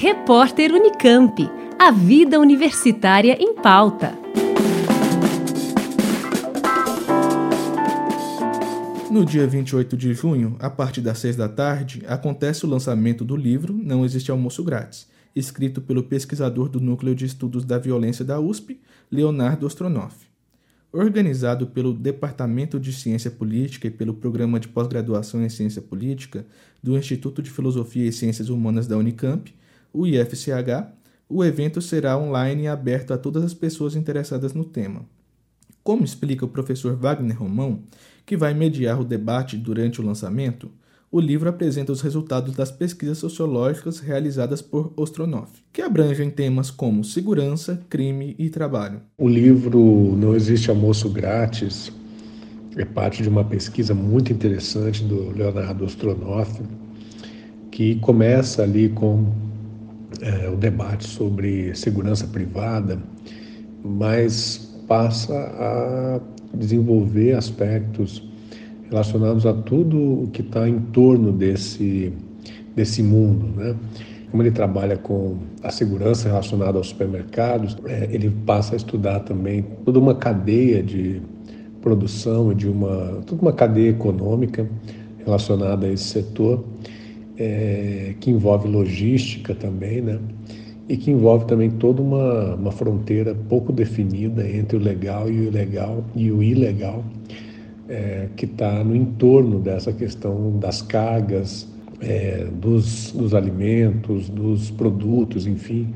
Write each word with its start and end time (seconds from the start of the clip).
Repórter 0.00 0.72
Unicamp. 0.72 1.50
A 1.76 1.90
vida 1.90 2.38
universitária 2.38 3.36
em 3.42 3.52
pauta. 3.56 4.16
No 9.10 9.24
dia 9.24 9.44
28 9.44 9.96
de 9.96 10.14
junho, 10.14 10.54
a 10.60 10.70
partir 10.70 11.00
das 11.00 11.18
6 11.18 11.34
da 11.34 11.48
tarde, 11.48 12.04
acontece 12.06 12.64
o 12.64 12.68
lançamento 12.68 13.24
do 13.24 13.34
livro 13.34 13.72
Não 13.74 14.04
Existe 14.04 14.30
Almoço 14.30 14.62
Grátis, 14.62 15.08
escrito 15.34 15.80
pelo 15.80 16.04
pesquisador 16.04 16.68
do 16.68 16.78
Núcleo 16.78 17.12
de 17.12 17.24
Estudos 17.24 17.64
da 17.64 17.76
Violência 17.76 18.24
da 18.24 18.38
USP, 18.38 18.80
Leonardo 19.10 19.66
Ostronoff. 19.66 20.28
Organizado 20.92 21.66
pelo 21.66 21.92
Departamento 21.92 22.78
de 22.78 22.92
Ciência 22.92 23.32
Política 23.32 23.88
e 23.88 23.90
pelo 23.90 24.14
Programa 24.14 24.60
de 24.60 24.68
Pós-Graduação 24.68 25.44
em 25.44 25.48
Ciência 25.48 25.82
Política 25.82 26.46
do 26.80 26.96
Instituto 26.96 27.42
de 27.42 27.50
Filosofia 27.50 28.06
e 28.06 28.12
Ciências 28.12 28.48
Humanas 28.48 28.86
da 28.86 28.96
Unicamp, 28.96 29.52
o 29.92 30.06
IFCH, 30.06 30.92
o 31.28 31.44
evento 31.44 31.82
será 31.82 32.16
online 32.18 32.64
e 32.64 32.68
aberto 32.68 33.12
a 33.12 33.18
todas 33.18 33.44
as 33.44 33.52
pessoas 33.52 33.94
interessadas 33.94 34.54
no 34.54 34.64
tema. 34.64 35.04
Como 35.82 36.04
explica 36.04 36.44
o 36.44 36.48
professor 36.48 36.96
Wagner 36.96 37.38
Romão, 37.38 37.80
que 38.24 38.36
vai 38.36 38.54
mediar 38.54 39.00
o 39.00 39.04
debate 39.04 39.56
durante 39.56 40.00
o 40.00 40.04
lançamento, 40.04 40.70
o 41.10 41.20
livro 41.20 41.48
apresenta 41.48 41.90
os 41.90 42.02
resultados 42.02 42.54
das 42.54 42.70
pesquisas 42.70 43.16
sociológicas 43.16 43.98
realizadas 43.98 44.60
por 44.60 44.92
Ostronoff, 44.96 45.50
que 45.72 45.80
abrangem 45.80 46.30
temas 46.30 46.70
como 46.70 47.02
segurança, 47.02 47.80
crime 47.88 48.36
e 48.38 48.50
trabalho. 48.50 49.00
O 49.16 49.26
livro 49.26 50.14
Não 50.16 50.34
Existe 50.34 50.68
Almoço 50.68 51.08
Grátis 51.08 51.90
é 52.76 52.84
parte 52.84 53.22
de 53.22 53.28
uma 53.28 53.42
pesquisa 53.42 53.94
muito 53.94 54.32
interessante 54.32 55.02
do 55.02 55.30
Leonardo 55.30 55.84
Ostronoff, 55.84 56.62
que 57.70 57.94
começa 57.96 58.62
ali 58.62 58.90
com 58.90 59.47
é, 60.20 60.48
o 60.48 60.56
debate 60.56 61.06
sobre 61.06 61.74
segurança 61.74 62.26
privada, 62.26 62.98
mas 63.84 64.82
passa 64.86 65.34
a 65.34 66.20
desenvolver 66.54 67.34
aspectos 67.34 68.26
relacionados 68.90 69.44
a 69.46 69.52
tudo 69.52 70.24
o 70.24 70.28
que 70.32 70.40
está 70.40 70.68
em 70.68 70.80
torno 70.80 71.30
desse, 71.30 72.12
desse 72.74 73.02
mundo. 73.02 73.46
Né? 73.56 73.76
Como 74.30 74.42
ele 74.42 74.50
trabalha 74.50 74.96
com 74.96 75.36
a 75.62 75.70
segurança 75.70 76.28
relacionada 76.28 76.78
aos 76.78 76.88
supermercados, 76.88 77.76
é, 77.86 78.08
ele 78.10 78.30
passa 78.44 78.74
a 78.74 78.76
estudar 78.76 79.20
também 79.20 79.64
toda 79.84 79.98
uma 79.98 80.14
cadeia 80.14 80.82
de 80.82 81.22
produção 81.80 82.52
e 82.52 82.54
de 82.54 82.68
uma 82.68 83.22
toda 83.24 83.40
uma 83.40 83.52
cadeia 83.52 83.90
econômica 83.90 84.68
relacionada 85.24 85.86
a 85.86 85.92
esse 85.92 86.04
setor, 86.04 86.64
é, 87.38 88.14
que 88.20 88.30
envolve 88.30 88.68
logística 88.68 89.54
também, 89.54 90.00
né? 90.02 90.18
E 90.88 90.96
que 90.96 91.10
envolve 91.10 91.44
também 91.46 91.70
toda 91.70 92.02
uma, 92.02 92.54
uma 92.54 92.72
fronteira 92.72 93.34
pouco 93.48 93.72
definida 93.72 94.48
entre 94.48 94.76
o 94.76 94.80
legal 94.80 95.30
e 95.30 95.40
o 95.40 95.44
ilegal 95.44 96.04
e 96.16 96.32
o 96.32 96.42
ilegal 96.42 97.04
é, 97.88 98.28
que 98.36 98.44
está 98.44 98.82
no 98.82 98.96
entorno 98.96 99.60
dessa 99.60 99.92
questão 99.92 100.58
das 100.58 100.82
cargas, 100.82 101.68
é, 102.00 102.46
dos, 102.60 103.12
dos 103.12 103.34
alimentos, 103.34 104.28
dos 104.28 104.70
produtos, 104.70 105.46
enfim, 105.46 105.92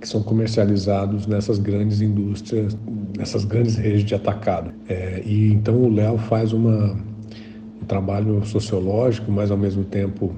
que 0.00 0.08
são 0.08 0.22
comercializados 0.22 1.26
nessas 1.26 1.58
grandes 1.58 2.00
indústrias, 2.00 2.76
nessas 3.16 3.44
grandes 3.44 3.76
redes 3.76 4.04
de 4.04 4.14
atacado. 4.14 4.72
É, 4.88 5.22
e 5.24 5.52
então 5.52 5.82
o 5.82 5.92
Léo 5.92 6.16
faz 6.18 6.52
uma, 6.52 6.96
um 7.82 7.84
trabalho 7.86 8.44
sociológico, 8.44 9.32
mas 9.32 9.50
ao 9.50 9.56
mesmo 9.56 9.84
tempo 9.84 10.32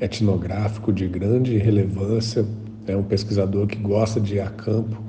etnográfico 0.00 0.92
de 0.92 1.06
grande 1.06 1.56
relevância. 1.56 2.44
É 2.86 2.96
um 2.96 3.02
pesquisador 3.02 3.66
que 3.66 3.76
gosta 3.76 4.20
de 4.20 4.34
ir 4.34 4.40
a 4.40 4.50
campo 4.50 5.02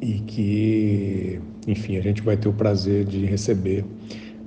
e 0.00 0.14
que, 0.20 1.40
enfim, 1.66 1.96
a 1.96 2.00
gente 2.00 2.22
vai 2.22 2.36
ter 2.36 2.48
o 2.48 2.52
prazer 2.52 3.04
de 3.04 3.24
receber 3.24 3.84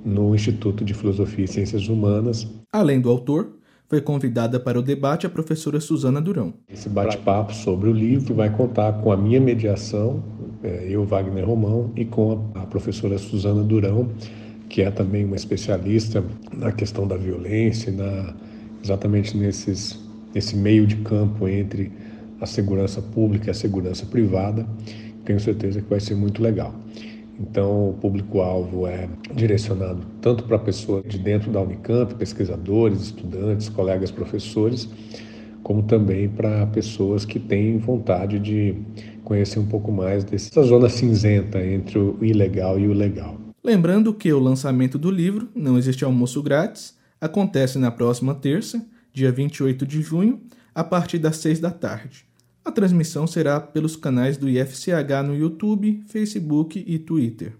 no 0.04 0.34
Instituto 0.34 0.84
de 0.84 0.92
Filosofia 0.94 1.44
e 1.44 1.48
Ciências 1.48 1.88
Humanas. 1.88 2.46
Além 2.72 3.00
do 3.00 3.08
autor, 3.08 3.54
foi 3.88 4.00
convidada 4.00 4.58
para 4.58 4.78
o 4.78 4.82
debate 4.82 5.26
a 5.26 5.30
professora 5.30 5.80
Suzana 5.80 6.20
Durão. 6.20 6.54
Esse 6.68 6.88
bate-papo 6.88 7.54
sobre 7.54 7.88
o 7.88 7.92
livro 7.92 8.34
vai 8.34 8.50
contar 8.50 8.92
com 8.94 9.12
a 9.12 9.16
minha 9.16 9.40
mediação, 9.40 10.22
é, 10.62 10.86
eu, 10.88 11.04
Wagner 11.04 11.46
Romão, 11.46 11.92
e 11.94 12.04
com 12.04 12.50
a 12.54 12.66
professora 12.66 13.18
Suzana 13.18 13.62
Durão, 13.62 14.08
que 14.68 14.82
é 14.82 14.90
também 14.90 15.24
uma 15.24 15.36
especialista 15.36 16.24
na 16.52 16.72
questão 16.72 17.06
da 17.06 17.16
violência, 17.16 17.92
na, 17.92 18.34
exatamente 18.84 19.36
nesses, 19.36 19.98
nesse 20.34 20.54
meio 20.54 20.86
de 20.86 20.96
campo 20.96 21.48
entre 21.48 21.90
a 22.40 22.46
segurança 22.46 23.00
pública 23.00 23.48
e 23.48 23.50
a 23.50 23.54
segurança 23.54 24.04
privada. 24.04 24.66
Tenho 25.24 25.40
certeza 25.40 25.80
que 25.80 25.88
vai 25.88 26.00
ser 26.00 26.14
muito 26.14 26.42
legal. 26.42 26.74
Então, 27.40 27.90
o 27.90 27.94
público-alvo 27.94 28.86
é 28.86 29.08
direcionado 29.34 30.06
tanto 30.20 30.44
para 30.44 30.58
pessoas 30.58 31.02
de 31.04 31.18
dentro 31.18 31.50
da 31.50 31.60
Unicamp, 31.60 32.14
pesquisadores, 32.14 33.00
estudantes, 33.02 33.68
colegas 33.68 34.10
professores, 34.10 34.88
como 35.62 35.82
também 35.82 36.28
para 36.28 36.66
pessoas 36.66 37.24
que 37.24 37.40
têm 37.40 37.78
vontade 37.78 38.38
de 38.38 38.76
conhecer 39.24 39.58
um 39.58 39.66
pouco 39.66 39.90
mais 39.90 40.22
dessa 40.22 40.62
zona 40.62 40.88
cinzenta 40.88 41.64
entre 41.64 41.98
o 41.98 42.18
ilegal 42.20 42.78
e 42.78 42.86
o 42.86 42.92
legal. 42.92 43.36
Lembrando 43.64 44.12
que 44.12 44.30
o 44.30 44.38
lançamento 44.38 44.98
do 44.98 45.10
livro 45.10 45.48
Não 45.54 45.78
Existe 45.78 46.04
Almoço 46.04 46.42
Grátis 46.42 46.94
acontece 47.24 47.78
na 47.78 47.90
próxima 47.90 48.34
terça, 48.34 48.84
dia 49.12 49.32
28 49.32 49.84
de 49.86 50.02
junho, 50.02 50.42
a 50.74 50.84
partir 50.84 51.16
das 51.18 51.38
6 51.38 51.58
da 51.58 51.70
tarde. 51.70 52.26
A 52.62 52.70
transmissão 52.70 53.26
será 53.26 53.58
pelos 53.60 53.96
canais 53.96 54.36
do 54.36 54.46
IFCH 54.48 55.22
no 55.24 55.34
YouTube, 55.34 56.04
Facebook 56.06 56.84
e 56.86 56.98
Twitter. 56.98 57.54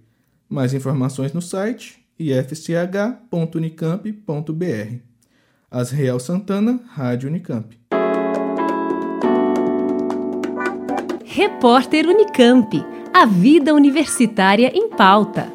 Mais 0.49 0.73
informações 0.75 1.33
no 1.33 1.41
site 1.41 2.05
ifch.unicamp.br. 2.19 4.99
Asriel 5.71 6.21
Santana, 6.21 6.79
Rádio 6.89 7.31
Unicamp. 7.31 7.75
Repórter 11.25 12.07
Unicamp. 12.07 12.85
A 13.13 13.27
vida 13.27 13.75
universitária 13.75 14.71
em 14.75 14.89
pauta. 14.91 15.54